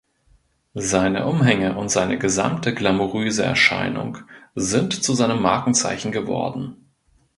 Seine 0.73 1.27
Umhänge 1.27 1.77
und 1.77 1.91
seine 1.91 2.17
gesamte 2.17 2.73
glamouröse 2.73 3.43
Erscheinung 3.45 4.17
sind 4.55 5.03
zu 5.03 5.13
seinem 5.13 5.43
Markenzeichen 5.43 6.11
geworden. 6.11 6.75